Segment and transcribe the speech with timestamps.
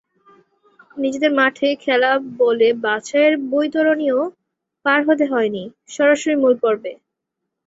[0.97, 2.11] নিজেদের মাঠে খেলা
[2.39, 4.19] বলে বাছাইয়ের বৈতরণিও
[4.85, 5.63] পার হতে হয়নি,
[5.89, 6.91] সরাসরি মূল পর্বে।